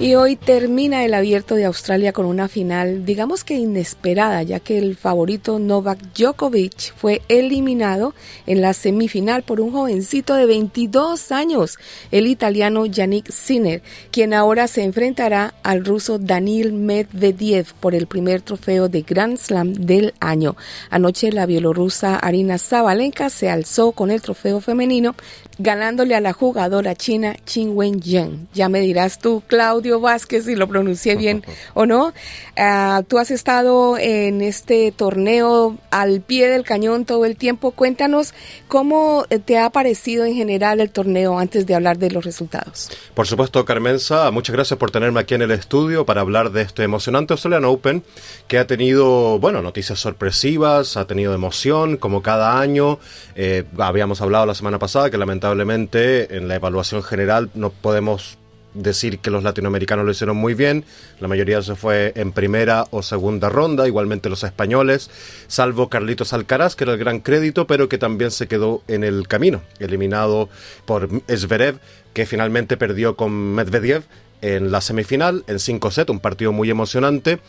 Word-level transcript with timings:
Y 0.00 0.14
hoy 0.14 0.36
termina 0.36 1.04
el 1.04 1.12
abierto 1.12 1.56
de 1.56 1.64
Australia 1.64 2.12
con 2.12 2.24
una 2.24 2.46
final, 2.46 3.04
digamos 3.04 3.42
que 3.42 3.54
inesperada, 3.54 4.44
ya 4.44 4.60
que 4.60 4.78
el 4.78 4.94
favorito 4.94 5.58
Novak 5.58 5.98
Djokovic 6.14 6.94
fue 6.94 7.20
eliminado 7.26 8.14
en 8.46 8.60
la 8.60 8.74
semifinal 8.74 9.42
por 9.42 9.60
un 9.60 9.72
jovencito 9.72 10.34
de 10.34 10.46
22 10.46 11.32
años, 11.32 11.78
el 12.12 12.28
italiano 12.28 12.86
Yannick 12.86 13.28
Sinner, 13.32 13.82
quien 14.12 14.34
ahora 14.34 14.68
se 14.68 14.84
enfrentará 14.84 15.54
al 15.64 15.84
ruso 15.84 16.20
Daniil 16.20 16.74
Medvedev 16.74 17.74
por 17.80 17.96
el 17.96 18.06
primer 18.06 18.40
trofeo 18.40 18.88
de 18.88 19.02
Grand 19.02 19.36
Slam 19.36 19.72
del 19.72 20.14
año. 20.20 20.54
Anoche 20.90 21.32
la 21.32 21.44
bielorrusa 21.44 22.14
Arina 22.14 22.58
Zabalenka 22.58 23.30
se 23.30 23.50
alzó 23.50 23.90
con 23.90 24.12
el 24.12 24.22
trofeo 24.22 24.60
femenino, 24.60 25.16
ganándole 25.58 26.14
a 26.14 26.20
la 26.20 26.32
jugadora 26.32 26.94
china 26.94 27.34
Qin 27.44 27.72
Wen-yang. 27.76 28.46
Ya 28.54 28.68
me 28.68 28.78
dirás 28.78 29.18
tú, 29.18 29.42
Claudio 29.48 29.87
Vázquez, 29.96 30.44
si 30.44 30.54
lo 30.54 30.68
pronuncié 30.68 31.16
bien 31.16 31.44
o 31.74 31.86
no. 31.86 32.12
Ah, 32.56 33.02
tú 33.08 33.18
has 33.18 33.30
estado 33.30 33.96
en 33.98 34.42
este 34.42 34.92
torneo 34.92 35.76
al 35.90 36.20
pie 36.20 36.48
del 36.48 36.64
cañón 36.64 37.04
todo 37.04 37.24
el 37.24 37.36
tiempo. 37.36 37.70
Cuéntanos 37.70 38.34
cómo 38.68 39.24
te 39.44 39.58
ha 39.58 39.70
parecido 39.70 40.24
en 40.24 40.34
general 40.34 40.80
el 40.80 40.90
torneo 40.90 41.38
antes 41.38 41.66
de 41.66 41.74
hablar 41.74 41.98
de 41.98 42.10
los 42.10 42.24
resultados. 42.24 42.90
Por 43.14 43.26
supuesto, 43.26 43.64
Carmenza, 43.64 44.30
muchas 44.30 44.54
gracias 44.54 44.78
por 44.78 44.90
tenerme 44.90 45.20
aquí 45.20 45.34
en 45.34 45.42
el 45.42 45.50
estudio 45.50 46.04
para 46.04 46.20
hablar 46.20 46.52
de 46.52 46.62
este 46.62 46.82
emocionante 46.82 47.32
Australian 47.32 47.64
Open 47.64 48.02
que 48.46 48.58
ha 48.58 48.66
tenido, 48.66 49.38
bueno, 49.38 49.62
noticias 49.62 49.98
sorpresivas, 49.98 50.96
ha 50.96 51.06
tenido 51.06 51.34
emoción, 51.34 51.96
como 51.96 52.22
cada 52.22 52.60
año. 52.60 52.98
Eh, 53.34 53.64
habíamos 53.78 54.20
hablado 54.20 54.46
la 54.46 54.54
semana 54.54 54.78
pasada 54.78 55.10
que 55.10 55.18
lamentablemente 55.18 56.36
en 56.36 56.48
la 56.48 56.56
evaluación 56.56 57.02
general 57.02 57.50
no 57.54 57.70
podemos 57.70 58.38
decir 58.82 59.18
que 59.18 59.30
los 59.30 59.42
latinoamericanos 59.42 60.04
lo 60.04 60.10
hicieron 60.10 60.36
muy 60.36 60.54
bien, 60.54 60.84
la 61.20 61.28
mayoría 61.28 61.60
se 61.62 61.74
fue 61.74 62.12
en 62.16 62.32
primera 62.32 62.86
o 62.90 63.02
segunda 63.02 63.48
ronda, 63.48 63.86
igualmente 63.86 64.28
los 64.28 64.44
españoles, 64.44 65.10
salvo 65.46 65.88
Carlitos 65.88 66.32
Alcaraz, 66.32 66.76
que 66.76 66.84
era 66.84 66.92
el 66.92 66.98
gran 66.98 67.20
crédito, 67.20 67.66
pero 67.66 67.88
que 67.88 67.98
también 67.98 68.30
se 68.30 68.46
quedó 68.46 68.82
en 68.88 69.04
el 69.04 69.28
camino, 69.28 69.62
eliminado 69.78 70.48
por 70.86 71.08
Zverev, 71.28 71.78
que 72.12 72.26
finalmente 72.26 72.76
perdió 72.76 73.16
con 73.16 73.54
Medvedev 73.54 74.04
en 74.40 74.70
la 74.70 74.80
semifinal, 74.80 75.44
en 75.46 75.58
5 75.58 75.90
set, 75.90 76.10
un 76.10 76.20
partido 76.20 76.52
muy 76.52 76.70
emocionante. 76.70 77.40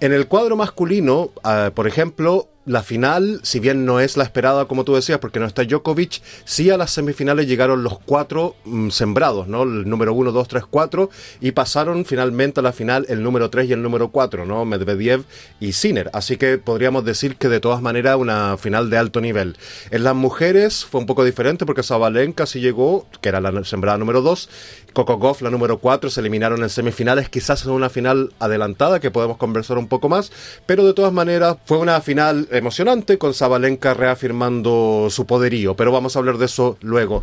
En 0.00 0.12
el 0.12 0.26
cuadro 0.26 0.56
masculino, 0.56 1.30
uh, 1.44 1.70
por 1.74 1.86
ejemplo, 1.86 2.48
la 2.64 2.82
final, 2.82 3.40
si 3.42 3.58
bien 3.58 3.84
no 3.84 4.00
es 4.00 4.16
la 4.16 4.24
esperada, 4.24 4.66
como 4.66 4.84
tú 4.84 4.94
decías, 4.94 5.18
porque 5.18 5.40
no 5.40 5.46
está 5.46 5.64
Djokovic, 5.64 6.22
sí 6.44 6.70
a 6.70 6.76
las 6.76 6.92
semifinales 6.92 7.46
llegaron 7.46 7.82
los 7.82 7.98
cuatro 7.98 8.54
mmm, 8.64 8.90
sembrados, 8.90 9.48
¿no? 9.48 9.64
El 9.64 9.88
número 9.88 10.14
1, 10.14 10.30
2, 10.30 10.48
3, 10.48 10.64
4, 10.70 11.10
y 11.40 11.52
pasaron 11.52 12.04
finalmente 12.04 12.60
a 12.60 12.62
la 12.62 12.72
final 12.72 13.04
el 13.08 13.22
número 13.22 13.50
3 13.50 13.68
y 13.68 13.72
el 13.72 13.82
número 13.82 14.10
4, 14.10 14.46
¿no? 14.46 14.64
Medvedev 14.64 15.24
y 15.58 15.72
Sinner. 15.72 16.10
Así 16.12 16.36
que 16.36 16.58
podríamos 16.58 17.04
decir 17.04 17.36
que 17.36 17.48
de 17.48 17.60
todas 17.60 17.82
maneras 17.82 18.16
una 18.16 18.56
final 18.56 18.90
de 18.90 18.98
alto 18.98 19.20
nivel. 19.20 19.56
En 19.90 20.04
las 20.04 20.14
mujeres 20.14 20.84
fue 20.84 21.00
un 21.00 21.06
poco 21.06 21.24
diferente 21.24 21.66
porque 21.66 21.82
Zabalenka 21.82 22.46
sí 22.46 22.60
llegó, 22.60 23.06
que 23.20 23.28
era 23.28 23.40
la 23.40 23.64
sembrada 23.64 23.98
número 23.98 24.22
2, 24.92 25.04
Kokogov, 25.04 25.42
la 25.42 25.50
número 25.50 25.78
4, 25.78 26.10
se 26.10 26.20
eliminaron 26.20 26.62
en 26.62 26.68
semifinales, 26.68 27.28
quizás 27.28 27.64
en 27.64 27.70
una 27.70 27.88
final 27.88 28.32
adelantada 28.38 29.00
que 29.00 29.10
podemos 29.10 29.36
conversar 29.36 29.78
un 29.78 29.88
poco 29.88 30.08
más, 30.08 30.32
pero 30.66 30.84
de 30.84 30.94
todas 30.94 31.12
maneras 31.12 31.56
fue 31.64 31.78
una 31.78 32.00
final 32.00 32.48
emocionante 32.50 33.18
con 33.18 33.34
Zabalenka 33.34 33.94
reafirmando 33.94 35.08
su 35.10 35.26
poderío, 35.26 35.74
pero 35.74 35.92
vamos 35.92 36.16
a 36.16 36.18
hablar 36.18 36.38
de 36.38 36.46
eso 36.46 36.76
luego. 36.80 37.22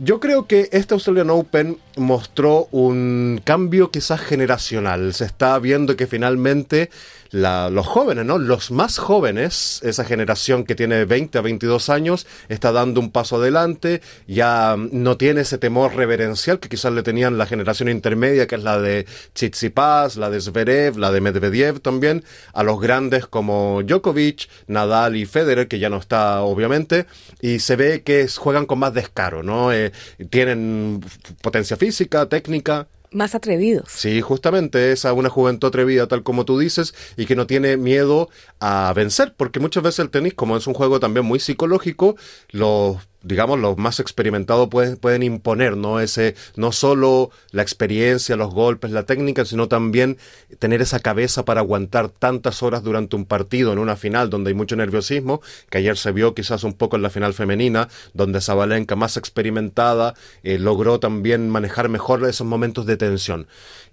Yo 0.00 0.20
creo 0.20 0.46
que 0.46 0.68
este 0.70 0.94
Australian 0.94 1.30
Open 1.30 1.76
mostró 1.96 2.68
un 2.70 3.40
cambio 3.42 3.90
quizás 3.90 4.20
generacional. 4.20 5.12
Se 5.12 5.24
está 5.24 5.58
viendo 5.58 5.96
que 5.96 6.06
finalmente 6.06 6.88
la, 7.30 7.70
los 7.70 7.86
jóvenes, 7.86 8.24
¿no? 8.24 8.38
Los 8.38 8.70
más 8.70 8.98
jóvenes, 8.98 9.80
esa 9.82 10.04
generación 10.04 10.64
que 10.64 10.74
tiene 10.74 11.04
20 11.04 11.38
a 11.38 11.40
22 11.42 11.88
años, 11.88 12.26
está 12.48 12.72
dando 12.72 13.00
un 13.00 13.10
paso 13.10 13.36
adelante, 13.36 14.00
ya 14.26 14.76
no 14.78 15.16
tiene 15.16 15.42
ese 15.42 15.58
temor 15.58 15.94
reverencial 15.94 16.60
que 16.60 16.68
quizás 16.68 16.92
le 16.92 17.02
tenían 17.02 17.38
la 17.38 17.46
generación 17.46 17.88
intermedia, 17.88 18.46
que 18.46 18.56
es 18.56 18.62
la 18.62 18.80
de 18.80 19.06
Tsitsipas, 19.34 20.16
la 20.16 20.30
de 20.30 20.40
Zverev, 20.40 20.98
la 20.98 21.12
de 21.12 21.20
Medvedev 21.20 21.80
también, 21.80 22.24
a 22.52 22.62
los 22.62 22.80
grandes 22.80 23.26
como 23.26 23.82
Djokovic, 23.82 24.48
Nadal 24.66 25.16
y 25.16 25.26
Federer, 25.26 25.68
que 25.68 25.78
ya 25.78 25.90
no 25.90 25.98
está 25.98 26.42
obviamente, 26.42 27.06
y 27.40 27.58
se 27.60 27.76
ve 27.76 28.02
que 28.02 28.26
juegan 28.28 28.66
con 28.66 28.78
más 28.78 28.94
descaro, 28.94 29.42
¿no? 29.42 29.72
Eh, 29.72 29.92
tienen 30.30 31.04
potencia 31.42 31.76
física, 31.76 32.26
técnica, 32.26 32.88
más 33.10 33.34
atrevidos. 33.34 33.88
Sí, 33.90 34.20
justamente 34.20 34.92
esa 34.92 35.12
una 35.12 35.28
juventud 35.28 35.68
atrevida, 35.68 36.06
tal 36.06 36.22
como 36.22 36.44
tú 36.44 36.58
dices, 36.58 36.94
y 37.16 37.26
que 37.26 37.36
no 37.36 37.46
tiene 37.46 37.76
miedo 37.76 38.28
a 38.60 38.92
vencer, 38.94 39.34
porque 39.36 39.60
muchas 39.60 39.82
veces 39.82 40.00
el 40.00 40.10
tenis, 40.10 40.34
como 40.34 40.56
es 40.56 40.66
un 40.66 40.74
juego 40.74 41.00
también 41.00 41.26
muy 41.26 41.40
psicológico, 41.40 42.16
los 42.50 43.07
digamos, 43.22 43.58
los 43.58 43.76
más 43.76 44.00
experimentados 44.00 44.68
pueden, 44.68 44.96
pueden 44.96 45.22
imponer, 45.22 45.76
¿no? 45.76 46.00
Ese, 46.00 46.34
no 46.56 46.72
solo 46.72 47.30
la 47.50 47.62
experiencia, 47.62 48.36
los 48.36 48.54
golpes, 48.54 48.90
la 48.90 49.04
técnica, 49.04 49.44
sino 49.44 49.68
también 49.68 50.18
tener 50.58 50.80
esa 50.82 51.00
cabeza 51.00 51.44
para 51.44 51.60
aguantar 51.60 52.08
tantas 52.10 52.62
horas 52.62 52.82
durante 52.82 53.16
un 53.16 53.24
partido, 53.24 53.72
en 53.72 53.78
una 53.78 53.96
final 53.96 54.30
donde 54.30 54.50
hay 54.50 54.54
mucho 54.54 54.76
nerviosismo, 54.76 55.40
que 55.68 55.78
ayer 55.78 55.96
se 55.96 56.12
vio 56.12 56.34
quizás 56.34 56.64
un 56.64 56.74
poco 56.74 56.96
en 56.96 57.02
la 57.02 57.10
final 57.10 57.34
femenina, 57.34 57.88
donde 58.14 58.40
Zabalenka, 58.40 58.96
más 58.96 59.16
experimentada, 59.16 60.14
eh, 60.42 60.58
logró 60.58 61.00
también 61.00 61.50
manejar 61.50 61.88
mejor 61.88 62.24
esos 62.28 62.46
momentos 62.46 62.86
de 62.86 62.96
tensión. 62.96 63.46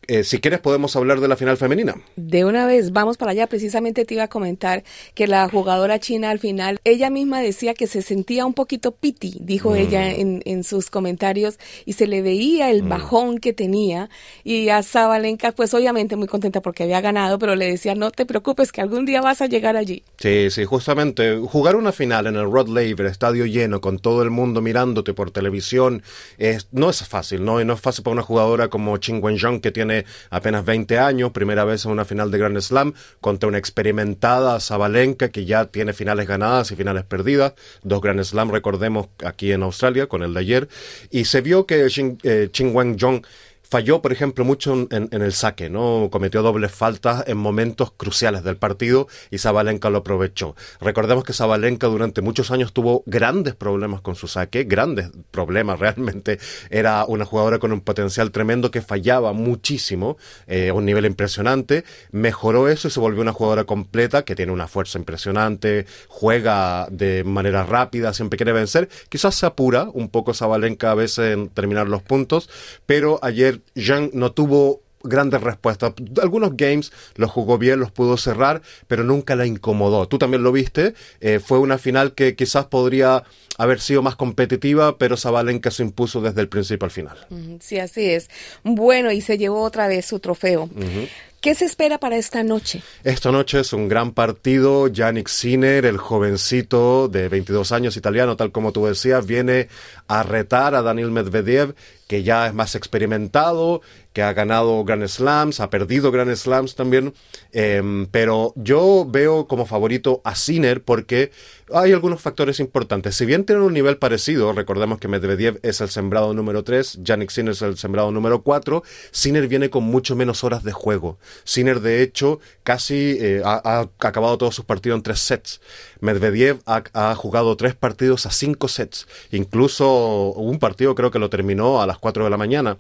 Eh, 0.08 0.24
si 0.24 0.40
quieres 0.40 0.60
podemos 0.60 0.96
hablar 0.96 1.20
de 1.20 1.28
la 1.28 1.36
final 1.36 1.58
femenina. 1.58 1.96
De 2.16 2.46
una 2.46 2.68
vez, 2.68 2.92
vamos 2.92 3.18
para 3.18 3.32
allá. 3.32 3.48
Precisamente 3.48 4.06
te 4.06 4.14
iba 4.14 4.24
a 4.24 4.28
comentar 4.28 4.84
que 5.16 5.26
la 5.26 5.50
jugadora 5.50 6.00
china 6.00 6.30
al 6.30 6.40
final, 6.40 6.80
ella 6.84 7.10
misma 7.10 7.42
decía 7.42 7.74
que 7.74 7.88
se 7.88 8.02
sentía 8.04 8.46
un 8.46 8.54
poquito 8.54 8.92
dijo 9.20 9.72
mm. 9.72 9.76
ella 9.76 10.12
en, 10.12 10.42
en, 10.46 10.64
sus 10.64 10.90
comentarios, 10.90 11.58
y 11.86 11.94
se 11.94 12.08
le 12.08 12.22
veía 12.22 12.72
el 12.72 12.84
mm. 12.84 12.90
bajón 12.90 13.38
que 13.40 13.54
tenía. 13.54 14.10
Y 14.44 14.70
a 14.70 14.84
Zabalenka, 14.84 15.52
pues 15.52 15.74
obviamente 15.74 16.16
muy 16.16 16.28
contenta 16.28 16.62
porque 16.62 16.84
había 16.84 17.02
ganado, 17.02 17.40
pero 17.40 17.56
le 17.56 17.68
decía, 17.68 17.96
no 17.96 18.12
te 18.12 18.26
preocupes, 18.26 18.72
que 18.72 18.82
algún 18.82 19.06
día 19.06 19.22
vas 19.22 19.42
a 19.42 19.48
llegar 19.48 19.78
allí. 19.78 20.04
Sí, 20.18 20.50
sí, 20.50 20.66
justamente. 20.66 21.38
Jugar 21.38 21.76
una 21.76 21.92
final 21.92 22.28
en 22.28 22.36
el 22.36 22.52
Rod 22.52 22.70
Laver, 22.70 23.06
estadio 23.06 23.46
lleno, 23.46 23.82
con 23.82 24.00
todo 24.00 24.24
el 24.24 24.30
mundo 24.30 24.62
mirándote 24.62 25.14
por 25.14 25.32
televisión, 25.32 26.04
es, 26.38 26.68
no 26.72 26.90
es 26.90 27.04
fácil, 27.08 27.44
¿no? 27.44 27.62
Y 27.62 27.66
no 27.66 27.74
es 27.74 27.82
fácil 27.82 28.04
para 28.04 28.14
una 28.14 28.24
jugadora 28.24 28.70
como 28.70 28.98
Ching 28.98 29.24
Wen-Jong, 29.24 29.62
que 29.62 29.72
tiene 29.72 30.06
apenas 30.30 30.66
20 30.66 31.00
años, 31.00 31.32
primera 31.32 31.66
vez 31.66 31.86
en 31.86 31.92
una 31.92 32.06
final 32.06 32.32
de 32.32 32.38
Grand 32.38 32.60
Slam, 32.60 32.94
contra 33.22 33.48
una 33.48 33.58
experimentada 33.58 34.60
Zabalenka 34.60 35.30
que 35.30 35.46
ya 35.46 35.66
tiene 35.66 35.94
finales 35.94 36.28
ganadas 36.28 36.72
y 36.72 36.76
finales 36.76 37.04
perdidas, 37.04 37.54
dos 37.84 38.02
Grand 38.02 38.24
Slam, 38.24 38.52
recordemos, 38.52 39.05
aquí 39.24 39.52
en 39.52 39.64
Australia, 39.64 40.08
con 40.08 40.24
el 40.24 40.34
de 40.34 40.40
ayer, 40.40 40.70
y 41.12 41.26
se 41.26 41.42
vio 41.42 41.66
que 41.66 41.88
Ching, 41.88 42.18
eh, 42.24 42.50
Ching 42.52 42.76
Wen-Jong 42.76 43.26
falló, 43.70 44.02
por 44.02 44.12
ejemplo, 44.12 44.46
mucho 44.46 44.88
en, 44.90 45.10
el 45.12 45.34
saque, 45.34 45.70
¿no? 45.70 46.10
Cometió 46.12 46.42
dobles 46.42 46.72
faltas 46.72 47.24
en 47.28 47.38
momentos 47.38 47.92
cruciales 47.92 48.44
del 48.44 48.58
partido 48.58 49.08
y 49.32 49.38
Zabalenka 49.38 49.90
lo 49.90 50.00
aprovechó. 50.00 50.56
Recordemos 50.80 51.24
que 51.24 51.34
Zabalenka 51.34 51.88
durante 51.88 52.22
muchos 52.22 52.52
años 52.52 52.74
tuvo 52.74 53.04
grandes 53.06 53.56
problemas 53.56 54.02
con 54.02 54.16
su 54.16 54.28
saque, 54.28 54.64
grandes 54.64 55.10
problemas 55.32 55.80
realmente. 55.86 56.40
Era 56.70 57.06
una 57.06 57.26
jugadora 57.26 57.60
con 57.60 57.72
un 57.72 57.82
potencial 57.82 58.32
tremendo 58.32 58.72
que 58.72 58.82
fallaba 58.82 59.34
muchísimo, 59.34 60.18
eh, 60.48 60.70
a 60.70 60.74
un 60.74 60.86
nivel 60.86 61.06
impresionante. 61.06 61.84
Mejoró 62.12 62.70
eso 62.70 62.88
y 62.88 62.92
se 62.92 63.00
volvió 63.00 63.22
una 63.22 63.34
jugadora 63.34 63.64
completa 63.64 64.24
que 64.24 64.36
tiene 64.36 64.52
una 64.52 64.68
fuerza 64.68 64.98
impresionante, 64.98 65.86
juega 66.08 66.88
de 66.92 67.24
manera 67.24 67.64
rápida, 67.64 68.14
siempre 68.14 68.38
quiere 68.38 68.54
vencer. 68.54 68.90
Quizás 69.10 69.36
se 69.36 69.46
apura 69.46 69.90
un 69.94 70.10
poco 70.10 70.34
Zabalenka 70.34 70.92
a 70.92 70.96
veces 70.96 71.34
en 71.34 71.50
terminar 71.50 71.88
los 71.88 72.02
puntos, 72.02 72.50
pero 72.86 73.20
ayer 73.22 73.55
Jean 73.76 74.10
no 74.14 74.32
tuvo 74.32 74.82
grandes 75.08 75.42
respuestas. 75.42 75.94
Algunos 76.22 76.58
games 76.58 76.92
los 77.16 77.32
jugó 77.32 77.58
bien, 77.58 77.80
los 77.80 77.92
pudo 77.92 78.18
cerrar, 78.18 78.62
pero 78.88 79.04
nunca 79.04 79.36
la 79.36 79.46
incomodó. 79.46 80.08
Tú 80.08 80.18
también 80.18 80.44
lo 80.44 80.52
viste. 80.52 80.94
Eh, 81.22 81.40
fue 81.40 81.60
una 81.60 81.78
final 81.78 82.14
que 82.14 82.36
quizás 82.36 82.66
podría 82.66 83.24
haber 83.58 83.80
sido 83.80 84.02
más 84.02 84.16
competitiva, 84.16 84.98
pero 84.98 85.16
Zabalenka 85.16 85.72
se 85.72 85.84
impuso 85.84 86.22
desde 86.22 86.42
el 86.42 86.50
principio 86.50 86.86
al 86.86 86.92
final. 86.92 87.18
Sí, 87.62 87.80
así 87.80 88.10
es. 88.10 88.30
Bueno, 88.64 89.12
y 89.12 89.22
se 89.22 89.38
llevó 89.38 89.62
otra 89.62 89.88
vez 89.88 90.06
su 90.06 90.20
trofeo. 90.20 90.64
Uh 90.64 90.80
-huh. 90.80 91.10
¿Qué 91.46 91.54
se 91.54 91.66
espera 91.66 92.00
para 92.00 92.18
esta 92.18 92.42
noche? 92.42 92.82
Esta 93.04 93.32
noche 93.32 93.60
es 93.60 93.72
un 93.72 93.88
gran 93.88 94.14
partido. 94.14 94.88
Yannick 94.88 95.28
Sinner, 95.28 95.86
el 95.86 95.98
jovencito 95.98 97.08
de 97.08 97.30
22 97.30 97.72
años 97.72 97.96
italiano, 97.98 98.36
tal 98.36 98.52
como 98.52 98.72
tú 98.72 98.88
decías, 98.88 99.28
viene 99.28 99.68
a 100.08 100.24
retar 100.24 100.74
a 100.74 100.82
Daniel 100.82 101.12
Medvedev, 101.12 101.76
que 102.08 102.24
ya 102.24 102.48
es 102.48 102.54
más 102.54 102.76
experimentado, 102.76 103.82
que 104.14 104.22
ha 104.22 104.34
ganado 104.34 104.84
Grand 104.86 105.06
Slams, 105.08 105.60
ha 105.60 105.70
perdido 105.70 106.12
Grand 106.12 106.34
Slams 106.34 106.76
también, 106.76 107.14
em, 107.52 108.06
pero 108.08 108.54
yo 108.56 109.06
veo 109.08 109.48
como 109.48 109.66
favorito 109.66 110.22
a 110.24 110.36
Sinner 110.36 110.82
porque 110.84 111.32
hay 111.74 111.92
algunos 111.94 112.22
factores 112.22 112.60
importantes. 112.60 113.16
Si 113.16 113.26
bien 113.26 113.44
tienen 113.44 113.64
un 113.64 113.74
nivel 113.74 113.98
parecido, 113.98 114.54
recordemos 114.54 115.00
que 115.00 115.08
Medvedev 115.08 115.60
es 115.64 115.82
el 115.82 115.90
sembrado 115.90 116.34
número 116.34 116.64
3, 116.64 117.00
Yannick 117.02 117.32
Sinner 117.32 117.54
es 117.54 117.62
el 117.62 117.78
sembrado 117.78 118.12
número 118.12 118.44
4, 118.44 118.84
Sinner 119.12 119.48
viene 119.48 119.70
con 119.70 119.84
mucho 119.84 120.16
menos 120.16 120.44
horas 120.44 120.64
de 120.64 120.72
juego. 120.72 121.18
Sinner, 121.44 121.82
de 121.82 122.02
hecho, 122.02 122.40
casi 122.64 123.18
eh, 123.20 123.42
ha, 123.44 123.90
acabado 124.00 124.38
todos 124.38 124.56
sus 124.56 124.66
partidos 124.66 124.98
en 124.98 125.04
tres 125.04 125.20
sets. 125.20 125.62
Medvedev 126.00 126.60
ha, 126.66 127.16
jugado 127.16 127.58
tres 127.58 127.76
partidos 127.76 128.26
a 128.26 128.32
cinco 128.32 128.68
sets. 128.68 129.08
Incluso 129.32 130.34
un 130.34 130.60
partido 130.60 130.96
creo 130.96 131.12
que 131.12 131.20
lo 131.20 131.30
terminó 131.30 131.82
a 131.82 131.88
las 131.88 131.95
4 132.00 132.24
de 132.24 132.30
la 132.30 132.38
mañana 132.38 132.78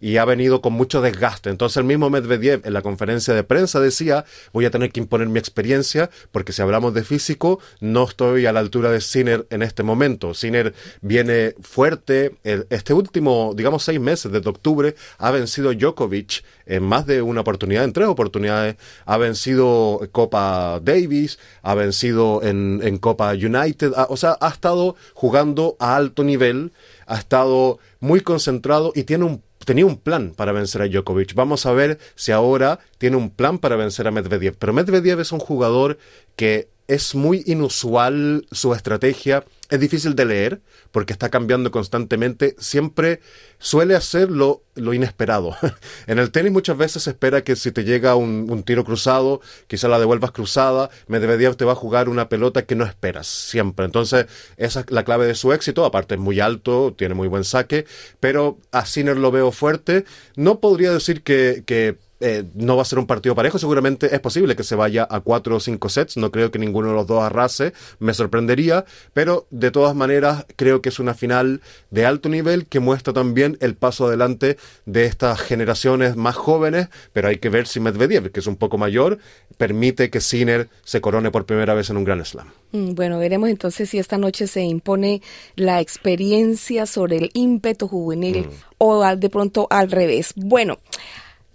y 0.00 0.16
ha 0.16 0.24
venido 0.24 0.60
con 0.60 0.72
mucho 0.72 1.00
desgaste. 1.00 1.50
Entonces 1.50 1.76
el 1.78 1.84
mismo 1.84 2.10
Medvedev 2.10 2.62
en 2.64 2.72
la 2.72 2.82
conferencia 2.82 3.34
de 3.34 3.44
prensa 3.44 3.80
decía, 3.80 4.24
voy 4.52 4.64
a 4.64 4.70
tener 4.70 4.90
que 4.90 5.00
imponer 5.00 5.28
mi 5.28 5.38
experiencia 5.38 6.10
porque 6.32 6.52
si 6.52 6.62
hablamos 6.62 6.94
de 6.94 7.04
físico, 7.04 7.60
no 7.80 8.04
estoy 8.04 8.46
a 8.46 8.52
la 8.52 8.60
altura 8.60 8.90
de 8.90 9.00
Sinner 9.00 9.46
en 9.50 9.62
este 9.62 9.82
momento. 9.82 10.34
Sinner 10.34 10.74
viene 11.00 11.54
fuerte. 11.60 12.36
este 12.44 12.92
último, 12.92 13.52
digamos, 13.54 13.82
seis 13.84 14.00
meses, 14.00 14.30
desde 14.32 14.48
octubre, 14.48 14.94
ha 15.18 15.30
vencido 15.30 15.72
Djokovic 15.72 16.44
en 16.66 16.82
más 16.82 17.06
de 17.06 17.22
una 17.22 17.40
oportunidad, 17.40 17.84
en 17.84 17.92
tres 17.92 18.08
oportunidades. 18.08 18.76
Ha 19.06 19.16
vencido 19.16 20.00
Copa 20.12 20.80
Davis, 20.82 21.38
ha 21.62 21.74
vencido 21.74 22.42
en, 22.42 22.80
en 22.82 22.98
Copa 22.98 23.32
United. 23.32 23.92
o 24.08 24.16
sea, 24.16 24.36
ha 24.40 24.48
estado 24.48 24.96
jugando 25.14 25.76
a 25.78 25.96
alto 25.96 26.24
nivel, 26.24 26.72
ha 27.08 27.18
estado 27.18 27.78
muy 27.98 28.20
concentrado 28.20 28.92
y 28.94 29.02
tiene 29.04 29.24
un 29.24 29.42
tenía 29.64 29.84
un 29.84 29.96
plan 29.96 30.32
para 30.34 30.52
vencer 30.52 30.82
a 30.82 30.86
Djokovic. 30.86 31.34
Vamos 31.34 31.66
a 31.66 31.72
ver 31.72 31.98
si 32.14 32.32
ahora 32.32 32.78
tiene 32.96 33.16
un 33.16 33.30
plan 33.30 33.58
para 33.58 33.76
vencer 33.76 34.06
a 34.06 34.10
Medvedev. 34.10 34.56
Pero 34.56 34.72
Medvedev 34.72 35.20
es 35.20 35.32
un 35.32 35.40
jugador 35.40 35.98
que 36.36 36.68
es 36.88 37.14
muy 37.14 37.42
inusual 37.46 38.46
su 38.50 38.72
estrategia, 38.72 39.44
es 39.68 39.78
difícil 39.78 40.16
de 40.16 40.24
leer 40.24 40.62
porque 40.90 41.12
está 41.12 41.28
cambiando 41.28 41.70
constantemente, 41.70 42.56
siempre 42.58 43.20
suele 43.58 43.94
hacer 43.94 44.30
lo, 44.30 44.62
inesperado. 44.74 45.54
en 46.06 46.18
el 46.18 46.30
tenis 46.30 46.50
muchas 46.50 46.78
veces 46.78 47.02
se 47.02 47.10
espera 47.10 47.44
que 47.44 47.56
si 47.56 47.72
te 47.72 47.84
llega 47.84 48.16
un, 48.16 48.62
tiro 48.62 48.84
cruzado, 48.84 49.42
quizá 49.66 49.86
la 49.88 49.98
devuelvas 49.98 50.32
cruzada, 50.32 50.88
Medvedev 51.08 51.56
te 51.56 51.66
va 51.66 51.72
a 51.72 51.76
jugar 51.76 52.08
una 52.08 52.30
pelota 52.30 52.64
que 52.64 52.74
no 52.74 52.86
esperas, 52.86 53.26
siempre. 53.26 53.84
Entonces, 53.84 54.26
esa 54.56 54.80
es 54.80 54.90
la 54.90 55.04
clave 55.04 55.26
de 55.26 55.34
su 55.34 55.52
éxito, 55.52 55.84
aparte 55.84 56.14
es 56.14 56.20
muy 56.20 56.40
alto, 56.40 56.94
tiene 56.96 57.14
muy 57.14 57.28
buen 57.28 57.44
saque, 57.44 57.84
pero 58.18 58.58
a 58.72 58.86
Sinner 58.86 59.18
lo 59.18 59.30
veo 59.30 59.52
fuerte. 59.52 60.06
No 60.36 60.60
podría 60.60 60.92
decir 60.92 61.22
que, 61.22 61.64
que 61.66 61.98
eh, 62.20 62.44
no 62.54 62.76
va 62.76 62.82
a 62.82 62.84
ser 62.84 62.98
un 62.98 63.06
partido 63.06 63.34
parejo, 63.34 63.58
seguramente 63.58 64.14
es 64.14 64.20
posible 64.20 64.56
que 64.56 64.64
se 64.64 64.74
vaya 64.74 65.06
a 65.08 65.20
cuatro 65.20 65.56
o 65.56 65.60
cinco 65.60 65.88
sets, 65.88 66.16
no 66.16 66.30
creo 66.30 66.50
que 66.50 66.58
ninguno 66.58 66.88
de 66.88 66.94
los 66.94 67.06
dos 67.06 67.22
arrase, 67.22 67.72
me 67.98 68.14
sorprendería, 68.14 68.84
pero 69.12 69.46
de 69.50 69.70
todas 69.70 69.94
maneras 69.94 70.44
creo 70.56 70.82
que 70.82 70.88
es 70.88 70.98
una 70.98 71.14
final 71.14 71.60
de 71.90 72.06
alto 72.06 72.28
nivel 72.28 72.66
que 72.66 72.80
muestra 72.80 73.12
también 73.12 73.56
el 73.60 73.74
paso 73.74 74.06
adelante 74.06 74.56
de 74.86 75.04
estas 75.04 75.40
generaciones 75.40 76.16
más 76.16 76.36
jóvenes, 76.36 76.88
pero 77.12 77.28
hay 77.28 77.36
que 77.36 77.48
ver 77.48 77.66
si 77.66 77.80
Medvedev, 77.80 78.30
que 78.30 78.40
es 78.40 78.46
un 78.46 78.56
poco 78.56 78.78
mayor, 78.78 79.18
permite 79.56 80.10
que 80.10 80.20
Sinner 80.20 80.68
se 80.84 81.00
corone 81.00 81.30
por 81.30 81.46
primera 81.46 81.74
vez 81.74 81.90
en 81.90 81.96
un 81.96 82.04
Gran 82.04 82.24
Slam. 82.24 82.48
Mm, 82.72 82.94
bueno, 82.94 83.18
veremos 83.18 83.48
entonces 83.48 83.90
si 83.90 83.98
esta 83.98 84.18
noche 84.18 84.46
se 84.46 84.62
impone 84.62 85.22
la 85.56 85.80
experiencia 85.80 86.86
sobre 86.86 87.16
el 87.16 87.30
ímpetu 87.34 87.88
juvenil 87.88 88.46
mm. 88.46 88.50
o 88.78 89.16
de 89.16 89.30
pronto 89.30 89.66
al 89.70 89.90
revés. 89.90 90.32
Bueno, 90.36 90.78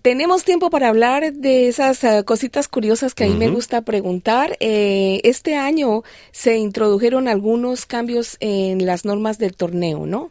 tenemos 0.03 0.43
tiempo 0.43 0.69
para 0.69 0.89
hablar 0.89 1.31
de 1.33 1.69
esas 1.69 2.03
eh, 2.03 2.23
cositas 2.25 2.67
curiosas 2.67 3.15
que 3.15 3.23
a 3.23 3.27
mí 3.27 3.35
me 3.35 3.49
gusta 3.49 3.81
preguntar. 3.81 4.57
Eh, 4.59 5.21
este 5.23 5.55
año 5.55 6.03
se 6.31 6.57
introdujeron 6.57 7.29
algunos 7.29 7.85
cambios 7.85 8.35
en 8.41 8.85
las 8.85 9.05
normas 9.05 9.39
del 9.39 9.55
torneo, 9.55 10.05
¿no? 10.05 10.29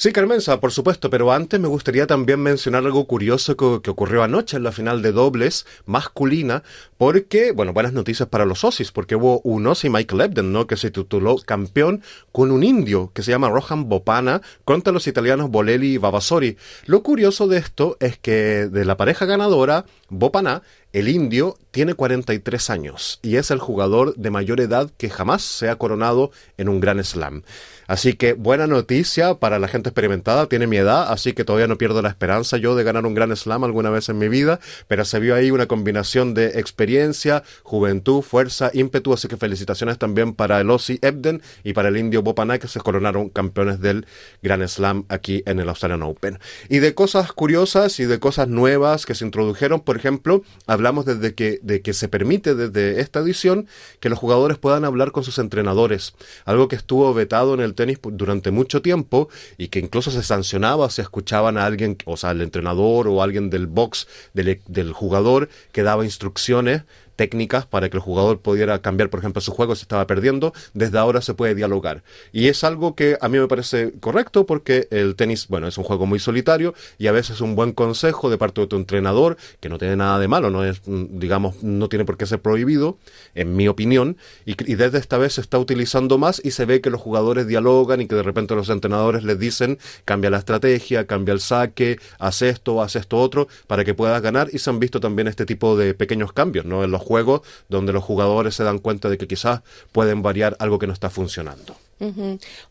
Sí, 0.00 0.12
Carmenza, 0.12 0.60
por 0.60 0.70
supuesto, 0.70 1.10
pero 1.10 1.32
antes 1.32 1.58
me 1.58 1.66
gustaría 1.66 2.06
también 2.06 2.38
mencionar 2.38 2.84
algo 2.84 3.08
curioso 3.08 3.56
que, 3.56 3.90
ocurrió 3.90 4.22
anoche 4.22 4.56
en 4.56 4.62
la 4.62 4.70
final 4.70 5.02
de 5.02 5.10
dobles 5.10 5.66
masculina, 5.86 6.62
porque, 6.98 7.50
bueno, 7.50 7.72
buenas 7.72 7.94
noticias 7.94 8.28
para 8.28 8.44
los 8.44 8.60
socios, 8.60 8.92
porque 8.92 9.16
hubo 9.16 9.40
un 9.40 9.66
Ossi 9.66 9.90
Michael 9.90 10.20
Ebden, 10.20 10.52
¿no? 10.52 10.68
Que 10.68 10.76
se 10.76 10.92
tituló 10.92 11.38
campeón 11.44 12.00
con 12.30 12.52
un 12.52 12.62
indio 12.62 13.10
que 13.12 13.24
se 13.24 13.32
llama 13.32 13.50
Rohan 13.50 13.88
Bopana 13.88 14.40
contra 14.64 14.92
los 14.92 15.08
italianos 15.08 15.50
Bolelli 15.50 15.94
y 15.94 15.98
Vavasori. 15.98 16.56
Lo 16.86 17.02
curioso 17.02 17.48
de 17.48 17.58
esto 17.58 17.96
es 17.98 18.18
que 18.18 18.68
de 18.68 18.84
la 18.84 18.96
pareja 18.96 19.26
ganadora, 19.26 19.84
Bopana, 20.10 20.62
el 20.98 21.08
indio 21.08 21.56
tiene 21.70 21.94
43 21.94 22.70
años 22.70 23.20
y 23.22 23.36
es 23.36 23.50
el 23.50 23.58
jugador 23.58 24.14
de 24.16 24.30
mayor 24.30 24.60
edad 24.60 24.90
que 24.96 25.10
jamás 25.10 25.42
se 25.42 25.68
ha 25.68 25.76
coronado 25.76 26.30
en 26.56 26.68
un 26.68 26.80
gran 26.80 27.02
slam. 27.04 27.42
Así 27.86 28.14
que 28.14 28.34
buena 28.34 28.66
noticia 28.66 29.36
para 29.36 29.58
la 29.58 29.66
gente 29.68 29.88
experimentada, 29.88 30.46
tiene 30.46 30.66
mi 30.66 30.76
edad, 30.76 31.10
así 31.10 31.32
que 31.32 31.44
todavía 31.44 31.68
no 31.68 31.78
pierdo 31.78 32.02
la 32.02 32.10
esperanza 32.10 32.58
yo 32.58 32.74
de 32.74 32.84
ganar 32.84 33.06
un 33.06 33.14
gran 33.14 33.34
slam 33.34 33.64
alguna 33.64 33.88
vez 33.88 34.08
en 34.10 34.18
mi 34.18 34.28
vida, 34.28 34.60
pero 34.88 35.04
se 35.06 35.20
vio 35.20 35.34
ahí 35.34 35.50
una 35.50 35.66
combinación 35.66 36.34
de 36.34 36.58
experiencia, 36.58 37.44
juventud, 37.62 38.20
fuerza, 38.20 38.70
ímpetu, 38.74 39.14
así 39.14 39.26
que 39.26 39.38
felicitaciones 39.38 39.96
también 39.98 40.34
para 40.34 40.60
el 40.60 40.70
Ossi 40.70 40.98
Ebden 41.00 41.40
y 41.64 41.72
para 41.72 41.88
el 41.88 41.96
indio 41.96 42.22
Bopaná 42.22 42.58
que 42.58 42.68
se 42.68 42.80
coronaron 42.80 43.30
campeones 43.30 43.80
del 43.80 44.06
Gran 44.42 44.66
Slam 44.68 45.04
aquí 45.08 45.42
en 45.46 45.58
el 45.58 45.68
Australian 45.68 46.02
Open. 46.02 46.38
Y 46.68 46.80
de 46.80 46.94
cosas 46.94 47.32
curiosas 47.32 48.00
y 48.00 48.04
de 48.04 48.18
cosas 48.18 48.48
nuevas 48.48 49.06
que 49.06 49.14
se 49.14 49.24
introdujeron, 49.24 49.80
por 49.80 49.96
ejemplo, 49.96 50.42
hablamos 50.66 50.87
desde 51.04 51.34
que, 51.34 51.60
de 51.62 51.82
que 51.82 51.92
se 51.92 52.08
permite 52.08 52.54
desde 52.54 53.00
esta 53.00 53.20
edición 53.20 53.66
que 54.00 54.08
los 54.08 54.18
jugadores 54.18 54.58
puedan 54.58 54.84
hablar 54.84 55.12
con 55.12 55.24
sus 55.24 55.38
entrenadores, 55.38 56.14
algo 56.44 56.68
que 56.68 56.76
estuvo 56.76 57.12
vetado 57.14 57.54
en 57.54 57.60
el 57.60 57.74
tenis 57.74 57.98
durante 58.02 58.50
mucho 58.50 58.82
tiempo 58.82 59.28
y 59.56 59.68
que 59.68 59.78
incluso 59.78 60.10
se 60.10 60.22
sancionaba 60.22 60.90
si 60.90 61.02
escuchaban 61.02 61.58
a 61.58 61.66
alguien, 61.66 61.96
o 62.04 62.16
sea, 62.16 62.30
el 62.30 62.40
entrenador 62.40 63.08
o 63.08 63.22
alguien 63.22 63.50
del 63.50 63.66
box 63.66 64.08
del, 64.34 64.60
del 64.66 64.92
jugador 64.92 65.48
que 65.72 65.82
daba 65.82 66.04
instrucciones 66.04 66.82
técnicas 67.18 67.66
para 67.66 67.90
que 67.90 67.96
el 67.96 68.00
jugador 68.00 68.38
pudiera 68.38 68.80
cambiar, 68.80 69.10
por 69.10 69.18
ejemplo, 69.18 69.42
su 69.42 69.50
juego 69.50 69.74
si 69.74 69.82
estaba 69.82 70.06
perdiendo, 70.06 70.52
desde 70.72 70.98
ahora 70.98 71.20
se 71.20 71.34
puede 71.34 71.56
dialogar. 71.56 72.04
Y 72.32 72.46
es 72.46 72.62
algo 72.62 72.94
que 72.94 73.18
a 73.20 73.28
mí 73.28 73.38
me 73.38 73.48
parece 73.48 73.92
correcto 73.98 74.46
porque 74.46 74.86
el 74.92 75.16
tenis, 75.16 75.48
bueno, 75.48 75.66
es 75.66 75.76
un 75.78 75.84
juego 75.84 76.06
muy 76.06 76.20
solitario 76.20 76.74
y 76.96 77.08
a 77.08 77.12
veces 77.12 77.40
un 77.40 77.56
buen 77.56 77.72
consejo 77.72 78.30
de 78.30 78.38
parte 78.38 78.60
de 78.60 78.68
tu 78.68 78.76
entrenador, 78.76 79.36
que 79.58 79.68
no 79.68 79.78
tiene 79.78 79.96
nada 79.96 80.20
de 80.20 80.28
malo, 80.28 80.50
no 80.50 80.64
es, 80.64 80.80
digamos, 80.86 81.62
no 81.64 81.88
tiene 81.88 82.04
por 82.04 82.16
qué 82.16 82.24
ser 82.24 82.40
prohibido, 82.40 82.98
en 83.34 83.56
mi 83.56 83.66
opinión, 83.66 84.16
y, 84.46 84.52
y 84.70 84.76
desde 84.76 84.98
esta 84.98 85.18
vez 85.18 85.34
se 85.34 85.40
está 85.40 85.58
utilizando 85.58 86.18
más 86.18 86.40
y 86.44 86.52
se 86.52 86.66
ve 86.66 86.80
que 86.80 86.88
los 86.88 87.00
jugadores 87.00 87.48
dialogan 87.48 88.00
y 88.00 88.06
que 88.06 88.14
de 88.14 88.22
repente 88.22 88.54
los 88.54 88.68
entrenadores 88.68 89.24
les 89.24 89.40
dicen, 89.40 89.78
cambia 90.04 90.30
la 90.30 90.38
estrategia, 90.38 91.06
cambia 91.08 91.32
el 91.32 91.40
saque, 91.40 91.98
haz 92.20 92.42
esto, 92.42 92.80
haz 92.80 92.94
esto 92.94 93.18
otro, 93.18 93.48
para 93.66 93.84
que 93.84 93.94
puedas 93.94 94.22
ganar 94.22 94.50
y 94.52 94.60
se 94.60 94.70
han 94.70 94.78
visto 94.78 95.00
también 95.00 95.26
este 95.26 95.46
tipo 95.46 95.76
de 95.76 95.94
pequeños 95.94 96.32
cambios, 96.32 96.64
¿no? 96.64 96.84
En 96.84 96.92
los 96.92 97.02
juego 97.08 97.42
donde 97.68 97.92
los 97.94 98.04
jugadores 98.04 98.54
se 98.54 98.64
dan 98.64 98.78
cuenta 98.78 99.08
de 99.08 99.16
que 99.16 99.26
quizás 99.26 99.62
pueden 99.92 100.22
variar 100.22 100.56
algo 100.60 100.78
que 100.78 100.86
no 100.86 100.92
está 100.92 101.08
funcionando. 101.08 101.74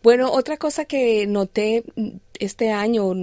Bueno, 0.03 0.31
otra 0.31 0.55
cosa 0.57 0.85
que 0.85 1.27
noté 1.27 1.83
este 2.39 2.71
año, 2.71 3.13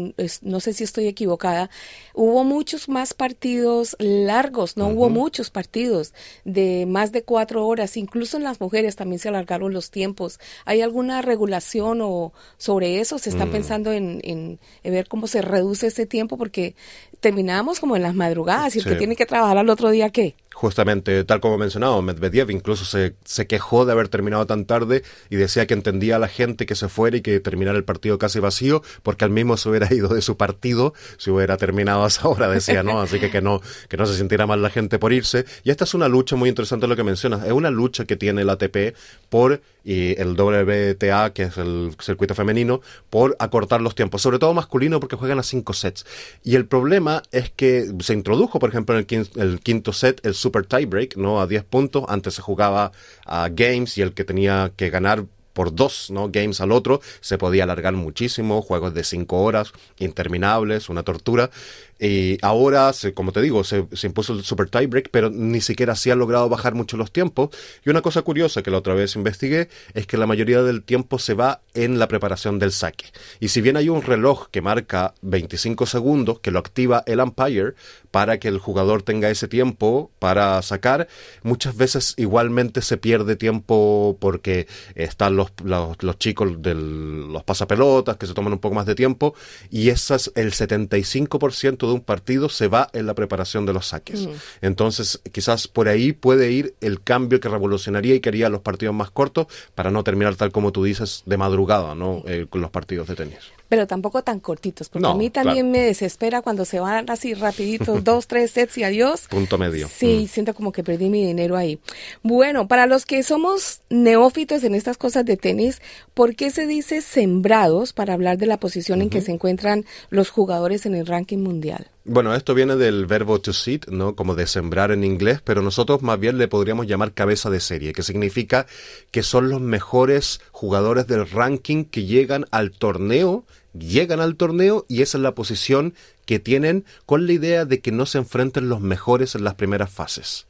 no 0.42 0.60
sé 0.60 0.72
si 0.72 0.84
estoy 0.84 1.06
equivocada, 1.06 1.70
hubo 2.14 2.44
muchos 2.44 2.88
más 2.88 3.14
partidos 3.14 3.96
largos, 3.98 4.76
no 4.76 4.88
hubo 4.88 5.08
muchos 5.08 5.50
partidos 5.50 6.14
de 6.44 6.86
más 6.86 7.12
de 7.12 7.22
cuatro 7.22 7.66
horas, 7.66 7.96
incluso 7.96 8.36
en 8.36 8.44
las 8.44 8.60
mujeres 8.60 8.96
también 8.96 9.18
se 9.18 9.28
alargaron 9.28 9.72
los 9.72 9.90
tiempos. 9.90 10.38
¿Hay 10.64 10.80
alguna 10.80 11.22
regulación 11.22 12.00
o 12.02 12.32
sobre 12.56 13.00
eso? 13.00 13.18
¿Se 13.18 13.30
está 13.30 13.46
mm. 13.46 13.50
pensando 13.50 13.92
en, 13.92 14.20
en, 14.22 14.58
ver 14.84 15.08
cómo 15.08 15.26
se 15.26 15.42
reduce 15.42 15.88
ese 15.88 16.06
tiempo? 16.06 16.36
Porque 16.36 16.74
terminamos 17.20 17.80
como 17.80 17.96
en 17.96 18.02
las 18.02 18.14
madrugadas 18.14 18.76
y 18.76 18.80
el 18.80 18.84
que 18.84 18.96
tiene 18.96 19.16
que 19.16 19.26
trabajar 19.26 19.56
al 19.56 19.70
otro 19.70 19.90
día, 19.90 20.10
¿qué? 20.10 20.34
Justamente, 20.54 21.24
tal 21.24 21.40
como 21.40 21.58
mencionado, 21.58 22.00
Medvedev 22.00 22.50
incluso 22.50 22.84
se, 22.84 23.16
se, 23.24 23.46
quejó 23.48 23.84
de 23.84 23.92
haber 23.92 24.08
terminado 24.08 24.46
tan 24.46 24.66
tarde 24.66 25.02
y 25.28 25.36
decía 25.36 25.66
que 25.66 25.74
entendía 25.74 26.16
a 26.16 26.18
la 26.20 26.28
gente 26.28 26.64
que 26.64 26.76
se 26.76 26.88
fuera 26.88 27.16
y 27.16 27.22
que 27.22 27.40
terminara 27.40 27.76
el 27.76 27.84
partido 27.84 28.18
casi 28.18 28.38
vacío, 28.38 28.82
porque 29.04 29.24
al 29.24 29.30
mismo 29.30 29.56
se 29.56 29.68
hubiera 29.68 29.92
ido 29.94 30.08
de 30.08 30.22
su 30.22 30.36
partido 30.36 30.94
si 31.18 31.30
hubiera 31.30 31.56
terminado 31.56 32.02
a 32.02 32.08
esa 32.08 32.26
hora, 32.26 32.48
decía, 32.48 32.82
¿no? 32.82 33.00
Así 33.00 33.20
que 33.20 33.30
que 33.30 33.40
no, 33.40 33.60
que 33.88 33.96
no 33.96 34.06
se 34.06 34.16
sintiera 34.16 34.46
mal 34.46 34.62
la 34.62 34.70
gente 34.70 34.98
por 34.98 35.12
irse. 35.12 35.44
Y 35.62 35.70
esta 35.70 35.84
es 35.84 35.94
una 35.94 36.08
lucha 36.08 36.34
muy 36.34 36.48
interesante 36.48 36.88
lo 36.88 36.96
que 36.96 37.04
mencionas. 37.04 37.44
Es 37.44 37.52
una 37.52 37.70
lucha 37.70 38.04
que 38.04 38.16
tiene 38.16 38.42
el 38.42 38.50
ATP 38.50 38.96
por 39.28 39.60
y 39.84 40.18
el 40.18 40.34
WTA, 40.34 41.34
que 41.34 41.42
es 41.44 41.58
el 41.58 41.94
circuito 42.00 42.34
femenino, 42.34 42.80
por 43.10 43.36
acortar 43.38 43.82
los 43.82 43.94
tiempos, 43.94 44.22
sobre 44.22 44.38
todo 44.38 44.54
masculino 44.54 44.98
porque 44.98 45.16
juegan 45.16 45.38
a 45.38 45.42
cinco 45.42 45.74
sets. 45.74 46.06
Y 46.42 46.56
el 46.56 46.66
problema 46.66 47.22
es 47.30 47.50
que 47.50 47.92
se 48.00 48.14
introdujo, 48.14 48.58
por 48.58 48.70
ejemplo, 48.70 48.98
en 48.98 49.06
el 49.36 49.60
quinto, 49.60 49.92
set 49.92 50.24
el 50.24 50.34
super 50.34 50.64
tiebreak, 50.64 51.16
¿no? 51.16 51.40
A 51.40 51.46
10 51.46 51.64
puntos. 51.64 52.04
Antes 52.08 52.34
se 52.34 52.42
jugaba 52.42 52.92
a 53.26 53.48
games 53.50 53.98
y 53.98 54.02
el 54.02 54.14
que 54.14 54.24
tenía 54.24 54.72
que 54.74 54.88
ganar 54.88 55.26
por 55.54 55.74
dos 55.74 56.10
¿no? 56.10 56.28
games 56.30 56.60
al 56.60 56.72
otro, 56.72 57.00
se 57.20 57.38
podía 57.38 57.64
alargar 57.64 57.94
muchísimo, 57.94 58.60
juegos 58.60 58.92
de 58.92 59.04
cinco 59.04 59.42
horas, 59.42 59.72
interminables, 59.98 60.90
una 60.90 61.02
tortura. 61.02 61.50
Y 61.98 62.38
ahora, 62.42 62.92
como 63.14 63.32
te 63.32 63.40
digo, 63.40 63.62
se, 63.64 63.86
impuso 64.02 64.32
el 64.34 64.44
super 64.44 64.68
tiebreak, 64.68 65.08
pero 65.10 65.30
ni 65.30 65.60
siquiera 65.60 65.94
se 65.94 66.10
ha 66.10 66.16
logrado 66.16 66.48
bajar 66.48 66.74
mucho 66.74 66.96
los 66.96 67.12
tiempos. 67.12 67.50
Y 67.84 67.90
una 67.90 68.02
cosa 68.02 68.22
curiosa 68.22 68.62
que 68.62 68.70
la 68.70 68.78
otra 68.78 68.94
vez 68.94 69.14
investigué 69.16 69.68
es 69.94 70.06
que 70.06 70.16
la 70.16 70.26
mayoría 70.26 70.62
del 70.62 70.82
tiempo 70.82 71.18
se 71.18 71.34
va 71.34 71.62
en 71.72 71.98
la 71.98 72.08
preparación 72.08 72.58
del 72.58 72.72
saque. 72.72 73.06
Y 73.40 73.48
si 73.48 73.60
bien 73.60 73.76
hay 73.76 73.88
un 73.88 74.02
reloj 74.02 74.48
que 74.50 74.60
marca 74.60 75.14
25 75.22 75.86
segundos, 75.86 76.40
que 76.40 76.50
lo 76.50 76.58
activa 76.58 77.04
el 77.06 77.20
umpire 77.20 77.74
para 78.10 78.38
que 78.38 78.48
el 78.48 78.58
jugador 78.58 79.02
tenga 79.02 79.30
ese 79.30 79.48
tiempo 79.48 80.10
para 80.18 80.60
sacar, 80.62 81.08
muchas 81.42 81.76
veces 81.76 82.14
igualmente 82.16 82.82
se 82.82 82.96
pierde 82.96 83.36
tiempo 83.36 84.16
porque 84.20 84.66
están 84.94 85.36
los, 85.36 85.43
los, 85.64 86.18
chicos 86.18 86.60
de 86.60 86.74
los 86.74 87.42
pasapelotas 87.44 88.16
que 88.16 88.26
se 88.26 88.34
toman 88.34 88.52
un 88.52 88.58
poco 88.58 88.74
más 88.74 88.86
de 88.86 88.94
tiempo 88.94 89.34
y 89.70 89.88
ese 89.88 90.14
es 90.14 90.32
el 90.34 90.52
75% 90.52 91.86
de 91.86 91.92
un 91.92 92.00
partido 92.00 92.48
se 92.48 92.68
va 92.68 92.88
en 92.92 93.06
la 93.06 93.14
preparación 93.14 93.66
de 93.66 93.72
los 93.72 93.88
saques. 93.88 94.28
Entonces, 94.60 95.20
quizás 95.32 95.68
por 95.68 95.88
ahí 95.88 96.12
puede 96.12 96.50
ir 96.52 96.74
el 96.80 97.02
cambio 97.02 97.40
que 97.40 97.48
revolucionaría 97.48 98.14
y 98.14 98.20
que 98.20 98.28
haría 98.28 98.48
los 98.48 98.60
partidos 98.60 98.94
más 98.94 99.10
cortos 99.10 99.46
para 99.74 99.90
no 99.90 100.04
terminar 100.04 100.36
tal 100.36 100.52
como 100.52 100.72
tú 100.72 100.84
dices 100.84 101.22
de 101.26 101.36
madrugada, 101.36 101.94
¿no? 101.94 102.22
Eh, 102.26 102.46
con 102.48 102.60
los 102.60 102.70
partidos 102.70 103.08
de 103.08 103.16
tenis 103.16 103.38
pero 103.74 103.88
tampoco 103.88 104.22
tan 104.22 104.38
cortitos, 104.38 104.88
porque 104.88 105.08
a 105.08 105.14
mí 105.14 105.30
también 105.30 105.68
me 105.72 105.80
desespera 105.80 106.42
cuando 106.42 106.64
se 106.64 106.78
van 106.78 107.10
así 107.10 107.34
rapiditos, 107.34 108.04
dos, 108.04 108.28
tres 108.28 108.52
sets 108.52 108.78
y 108.78 108.84
adiós. 108.84 109.26
Punto 109.28 109.58
medio. 109.58 109.88
Sí, 109.88 110.22
mm. 110.22 110.28
siento 110.28 110.54
como 110.54 110.70
que 110.70 110.84
perdí 110.84 111.08
mi 111.08 111.26
dinero 111.26 111.56
ahí. 111.56 111.80
Bueno, 112.22 112.68
para 112.68 112.86
los 112.86 113.04
que 113.04 113.24
somos 113.24 113.80
neófitos 113.90 114.62
en 114.62 114.76
estas 114.76 114.96
cosas 114.96 115.24
de 115.24 115.36
tenis, 115.36 115.82
¿por 116.14 116.36
qué 116.36 116.52
se 116.52 116.68
dice 116.68 117.00
sembrados 117.02 117.92
para 117.92 118.14
hablar 118.14 118.38
de 118.38 118.46
la 118.46 118.58
posición 118.58 119.02
en 119.02 119.10
que 119.10 119.22
se 119.22 119.32
encuentran 119.32 119.84
los 120.08 120.30
jugadores 120.30 120.86
en 120.86 120.94
el 120.94 121.08
ranking 121.08 121.38
mundial? 121.38 121.88
Bueno, 122.06 122.34
esto 122.34 122.54
viene 122.54 122.76
del 122.76 123.06
verbo 123.06 123.40
to 123.40 123.54
sit, 123.54 123.86
¿no? 123.86 124.14
Como 124.14 124.34
de 124.34 124.46
sembrar 124.46 124.90
en 124.90 125.04
inglés, 125.04 125.40
pero 125.42 125.62
nosotros 125.62 126.02
más 126.02 126.20
bien 126.20 126.36
le 126.36 126.48
podríamos 126.48 126.86
llamar 126.86 127.14
cabeza 127.14 127.48
de 127.48 127.60
serie, 127.60 127.94
que 127.94 128.02
significa 128.02 128.66
que 129.10 129.22
son 129.22 129.48
los 129.48 129.62
mejores 129.62 130.42
jugadores 130.52 131.06
del 131.06 131.26
ranking 131.26 131.86
que 131.86 132.04
llegan 132.04 132.44
al 132.50 132.72
torneo, 132.72 133.46
llegan 133.72 134.20
al 134.20 134.36
torneo 134.36 134.84
y 134.86 135.00
esa 135.00 135.16
es 135.16 135.22
la 135.22 135.34
posición 135.34 135.94
que 136.26 136.38
tienen 136.38 136.84
con 137.06 137.26
la 137.26 137.32
idea 137.32 137.64
de 137.64 137.80
que 137.80 137.90
no 137.90 138.04
se 138.04 138.18
enfrenten 138.18 138.68
los 138.68 138.82
mejores 138.82 139.34
en 139.34 139.42
las 139.42 139.54
primeras 139.54 139.88
fases. 139.88 140.46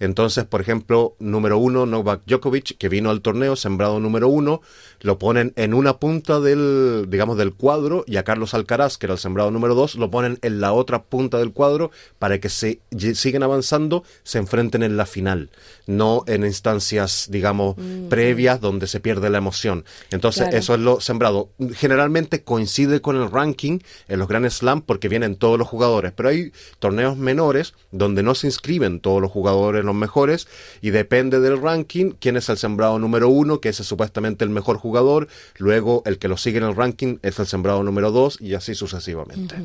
Entonces, 0.00 0.44
por 0.44 0.60
ejemplo, 0.60 1.14
número 1.18 1.58
uno, 1.58 1.86
Novak 1.86 2.22
Djokovic, 2.26 2.76
que 2.78 2.88
vino 2.88 3.10
al 3.10 3.20
torneo, 3.20 3.56
sembrado 3.56 4.00
número 4.00 4.28
uno, 4.28 4.60
lo 5.00 5.18
ponen 5.18 5.52
en 5.56 5.74
una 5.74 5.98
punta 5.98 6.40
del, 6.40 7.06
digamos, 7.08 7.36
del 7.36 7.54
cuadro 7.54 8.04
y 8.06 8.16
a 8.16 8.24
Carlos 8.24 8.54
Alcaraz, 8.54 8.98
que 8.98 9.06
era 9.06 9.14
el 9.14 9.18
sembrado 9.18 9.50
número 9.50 9.74
dos, 9.74 9.96
lo 9.96 10.10
ponen 10.10 10.38
en 10.42 10.60
la 10.60 10.72
otra 10.72 11.04
punta 11.04 11.38
del 11.38 11.52
cuadro 11.52 11.90
para 12.18 12.40
que 12.40 12.48
se 12.48 12.80
sigan 13.14 13.42
avanzando, 13.42 14.04
se 14.22 14.38
enfrenten 14.38 14.82
en 14.82 14.96
la 14.96 15.06
final, 15.06 15.50
no 15.86 16.24
en 16.26 16.44
instancias, 16.44 17.28
digamos, 17.30 17.76
mm. 17.76 18.08
previas 18.08 18.60
donde 18.60 18.86
se 18.86 19.00
pierde 19.00 19.30
la 19.30 19.38
emoción. 19.38 19.84
Entonces, 20.10 20.48
eso 20.52 20.74
es 20.74 20.80
lo 20.80 21.00
sembrado. 21.00 21.50
Generalmente 21.74 22.42
coincide 22.42 23.00
con 23.00 23.16
el 23.16 23.30
ranking 23.30 23.80
en 24.08 24.18
los 24.18 24.28
Grand 24.28 24.48
Slam 24.48 24.82
porque 24.82 25.08
vienen 25.08 25.36
todos 25.36 25.58
los 25.58 25.68
jugadores, 25.68 26.12
pero 26.12 26.28
hay 26.28 26.52
torneos 26.78 27.16
menores 27.16 27.74
donde 27.90 28.22
no 28.22 28.34
se 28.34 28.46
inscriben 28.46 29.00
todos 29.00 29.20
los 29.20 29.30
jugadores 29.30 29.83
los 29.86 29.94
mejores 29.94 30.48
y 30.80 30.90
depende 30.90 31.40
del 31.40 31.60
ranking 31.60 32.12
quién 32.18 32.36
es 32.36 32.48
el 32.48 32.58
sembrado 32.58 32.98
número 32.98 33.28
uno, 33.28 33.60
que 33.60 33.70
es 33.70 33.76
supuestamente 33.76 34.44
el 34.44 34.50
mejor 34.50 34.78
jugador 34.78 35.28
luego 35.58 36.02
el 36.06 36.18
que 36.18 36.28
lo 36.28 36.36
sigue 36.36 36.58
en 36.58 36.64
el 36.64 36.76
ranking 36.76 37.18
es 37.22 37.38
el 37.38 37.46
sembrado 37.46 37.82
número 37.82 38.10
dos 38.10 38.40
y 38.40 38.54
así 38.54 38.74
sucesivamente. 38.74 39.56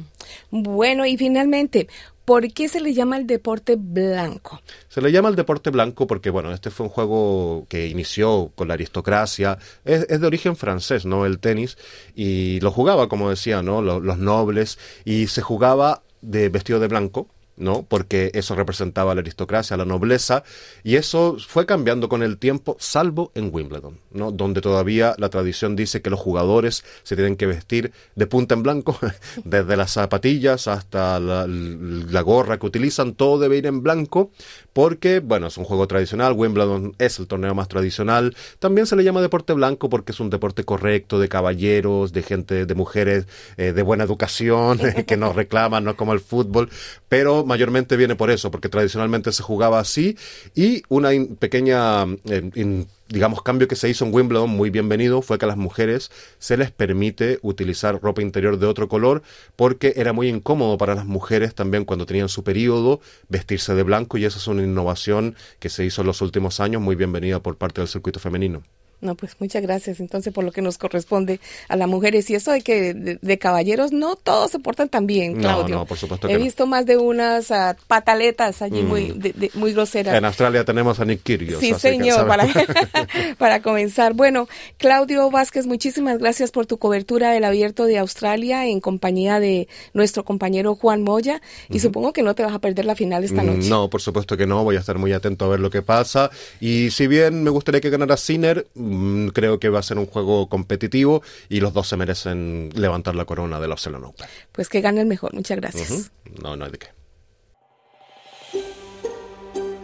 Bueno, 0.51 1.05
y 1.05 1.17
finalmente, 1.17 1.87
¿Por 2.29 2.53
qué 2.53 2.69
se 2.69 2.79
le 2.79 2.93
llama 2.93 3.17
el 3.17 3.25
deporte 3.25 3.75
blanco? 3.75 4.61
Se 4.87 5.01
le 5.01 5.11
llama 5.11 5.29
el 5.29 5.35
deporte 5.35 5.71
blanco 5.71 6.05
porque, 6.05 6.29
bueno, 6.29 6.51
este 6.53 6.69
fue 6.69 6.85
un 6.85 6.91
juego 6.91 7.65
que 7.69 7.87
inició 7.87 8.51
con 8.53 8.67
la 8.67 8.75
aristocracia, 8.75 9.57
es, 9.83 10.07
de 10.07 10.27
origen 10.27 10.55
francés, 10.55 11.07
¿no? 11.07 11.25
El 11.25 11.39
tenis, 11.39 11.75
y 12.13 12.59
lo 12.59 12.69
jugaba, 12.69 13.09
como 13.09 13.31
decía, 13.31 13.63
¿no? 13.63 13.81
Los, 13.81 14.03
los 14.03 14.19
nobles, 14.19 14.77
y 15.05 15.25
se 15.25 15.41
jugaba 15.41 16.03
de 16.21 16.49
vestido 16.49 16.79
de 16.79 16.87
blanco, 16.87 17.27
¿no? 17.59 17.83
Porque 17.83 18.31
eso 18.33 18.55
representaba 18.55 19.13
la 19.13 19.21
aristocracia, 19.21 19.77
la 19.77 19.85
nobleza, 19.85 20.43
y 20.83 20.95
eso 20.95 21.37
fue 21.47 21.65
cambiando 21.65 22.09
con 22.09 22.23
el 22.23 22.37
tiempo, 22.37 22.77
salvo 22.79 23.31
en 23.35 23.53
Wimbledon, 23.53 23.99
¿no? 24.11 24.31
Donde 24.31 24.61
todavía 24.61 25.15
la 25.17 25.29
tradición 25.29 25.75
dice 25.75 26.01
que 26.01 26.09
los 26.09 26.19
jugadores 26.19 26.83
se 27.03 27.15
tienen 27.15 27.35
que 27.35 27.45
vestir 27.45 27.91
de 28.15 28.27
punta 28.27 28.55
en 28.55 28.63
blanco, 28.63 28.97
desde 29.43 29.77
las 29.77 29.91
zapatillas 29.91 30.67
hasta 30.67 31.19
la, 31.19 32.21
gorra 32.21 32.59
que 32.59 32.65
utilizan, 32.65 33.13
todo 33.13 33.39
debe 33.39 33.57
ir 33.57 33.65
en 33.65 33.81
blanco, 33.81 34.31
porque, 34.73 35.19
bueno, 35.19 35.47
es 35.47 35.57
un 35.57 35.65
juego 35.65 35.87
tradicional, 35.87 36.33
Wimbledon 36.33 36.95
es 36.97 37.19
el 37.19 37.27
torneo 37.27 37.55
más 37.55 37.67
tradicional, 37.67 38.35
también 38.59 38.87
se 38.87 38.95
le 38.95 39.03
llama 39.03 39.21
deporte 39.21 39.53
blanco 39.53 39.89
porque 39.89 40.11
es 40.11 40.19
un 40.19 40.29
deporte 40.29 40.63
correcto, 40.63 41.19
de 41.19 41.27
caballeros, 41.29 42.13
de 42.13 42.23
gente, 42.23 42.65
de 42.65 42.75
mujeres 42.75 43.25
eh, 43.57 43.73
de 43.73 43.81
buena 43.83 44.03
educación, 44.03 44.79
que 45.07 45.17
no 45.17 45.33
reclaman, 45.33 45.83
no 45.83 45.95
como 45.95 46.13
el 46.13 46.19
fútbol, 46.19 46.69
pero 47.07 47.45
mayormente 47.49 47.97
viene 47.97 48.15
por 48.15 48.31
eso, 48.31 48.51
porque 48.51 48.69
tradicionalmente 48.69 49.33
se 49.33 49.43
jugaba 49.43 49.79
así 49.79 50.17
y 50.55 50.83
una 50.87 51.09
pequeña, 51.37 52.03
eh, 52.29 52.85
digamos, 53.09 53.41
cambio 53.41 53.67
que 53.67 53.75
se 53.75 53.89
hizo 53.89 54.05
en 54.05 54.13
Wimbledon, 54.13 54.49
muy 54.49 54.69
bienvenido, 54.69 55.21
fue 55.21 55.37
que 55.37 55.45
a 55.45 55.47
las 55.49 55.57
mujeres 55.57 56.11
se 56.37 56.55
les 56.55 56.71
permite 56.71 57.39
utilizar 57.41 57.99
ropa 58.01 58.21
interior 58.21 58.57
de 58.57 58.67
otro 58.67 58.87
color 58.87 59.23
porque 59.57 59.93
era 59.97 60.13
muy 60.13 60.29
incómodo 60.29 60.77
para 60.77 60.95
las 60.95 61.05
mujeres 61.05 61.53
también 61.53 61.83
cuando 61.83 62.05
tenían 62.05 62.29
su 62.29 62.43
periodo 62.43 63.01
vestirse 63.27 63.75
de 63.75 63.83
blanco 63.83 64.17
y 64.17 64.25
esa 64.25 64.37
es 64.37 64.47
una 64.47 64.63
innovación 64.63 65.35
que 65.59 65.69
se 65.69 65.83
hizo 65.83 66.01
en 66.01 66.07
los 66.07 66.21
últimos 66.21 66.59
años, 66.59 66.81
muy 66.81 66.95
bienvenida 66.95 67.41
por 67.41 67.57
parte 67.57 67.81
del 67.81 67.89
circuito 67.89 68.19
femenino. 68.19 68.63
No, 69.01 69.15
pues 69.15 69.35
muchas 69.39 69.61
gracias 69.61 70.01
entonces 70.01 70.33
por 70.33 70.43
lo 70.43 70.51
que 70.51 70.61
nos 70.61 70.77
corresponde 70.77 71.39
a 71.69 71.77
las 71.77 71.87
mujeres. 71.87 72.29
Y 72.29 72.35
eso 72.35 72.51
de 72.51 72.61
que 72.61 72.93
de, 72.93 73.39
caballeros 73.39 73.93
no 73.93 74.17
todos 74.17 74.51
se 74.51 74.59
portan 74.59 74.89
tan 74.89 75.07
bien, 75.07 75.37
Claudio. 75.37 75.75
No, 75.75 75.81
no, 75.81 75.85
por 75.85 75.97
supuesto 75.97 76.27
He 76.27 76.37
visto 76.37 76.67
más 76.67 76.85
de 76.85 76.97
unas 76.97 77.51
ah, 77.51 77.77
pataletas 77.87 78.61
allí 78.61 78.81
muy, 78.81 79.13
mm. 79.13 79.57
muy 79.57 79.73
groseras. 79.73 80.15
En 80.15 80.25
Australia 80.25 80.65
tenemos 80.65 80.99
a 80.99 81.05
Nick 81.05 81.23
Kyrgios. 81.23 81.61
Sí, 81.61 81.73
señor, 81.75 82.27
para, 82.27 82.45
para 83.37 83.61
comenzar. 83.61 84.13
Bueno, 84.13 84.49
Claudio 84.77 85.31
Vázquez, 85.31 85.65
muchísimas 85.65 86.17
gracias 86.17 86.51
por 86.51 86.65
tu 86.65 86.77
cobertura 86.77 87.31
del 87.31 87.45
Abierto 87.45 87.85
de 87.85 87.97
Australia 87.99 88.65
en 88.65 88.81
compañía 88.81 89.39
de 89.39 89.69
nuestro 89.93 90.25
compañero 90.25 90.75
Juan 90.75 91.03
Moya. 91.03 91.41
Y 91.69 91.79
supongo 91.79 92.11
que 92.11 92.21
no 92.21 92.35
te 92.35 92.43
vas 92.43 92.53
a 92.53 92.59
perder 92.59 92.83
la 92.83 92.95
final 92.95 93.23
esta 93.23 93.43
noche. 93.43 93.69
No, 93.69 93.89
por 93.89 94.01
supuesto 94.01 94.35
que 94.35 94.45
no. 94.45 94.65
Voy 94.65 94.75
a 94.75 94.79
estar 94.79 94.97
muy 94.97 95.13
atento 95.13 95.45
a 95.45 95.47
ver 95.47 95.61
lo 95.61 95.69
que 95.69 95.81
pasa. 95.81 96.29
Y 96.59 96.91
si 96.91 97.07
bien 97.07 97.43
me 97.43 97.49
gustaría 97.49 97.79
que 97.79 97.89
ganara 97.89 98.17
Sinner, 98.17 98.67
Mm, 98.88 98.88
creo 99.33 99.59
que 99.59 99.69
va 99.69 99.79
a 99.79 99.83
ser 99.83 99.97
un 99.97 100.05
juego 100.05 100.49
competitivo 100.49 101.21
y 101.49 101.59
los 101.59 101.73
dos 101.73 101.87
se 101.87 101.97
merecen 101.97 102.69
levantar 102.75 103.15
la 103.15 103.25
corona 103.25 103.59
de 103.59 103.67
la 103.67 103.73
Australian 103.73 104.03
Open. 104.05 104.27
Pues 104.51 104.69
que 104.69 104.81
gane 104.81 105.01
el 105.01 105.07
mejor. 105.07 105.33
Muchas 105.33 105.57
gracias. 105.57 106.11
No, 106.41 106.55
no 106.55 106.65
hay 106.65 106.71
de 106.71 106.77
qué. 106.77 106.87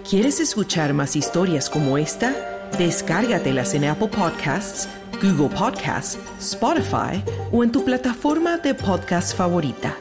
¿Quieres 0.08 0.40
escuchar 0.40 0.94
más 0.94 1.16
historias 1.16 1.70
como 1.70 1.98
esta? 1.98 2.70
Descárgatelas 2.78 3.74
en 3.74 3.86
Apple 3.86 4.10
Podcasts, 4.10 4.88
Google 5.22 5.50
Podcasts, 5.56 6.20
Spotify 6.40 7.24
o 7.52 7.64
en 7.64 7.72
tu 7.72 7.84
plataforma 7.84 8.58
de 8.58 8.76
podcast 8.76 9.36
favorita. 9.36 9.98